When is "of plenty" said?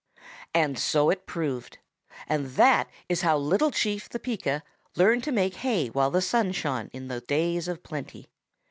7.67-8.31